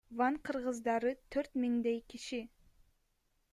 Ван 0.19 0.37
кыргыздары 0.45 1.11
төрт 1.35 1.61
миңдей 1.65 2.01
киши. 2.15 2.43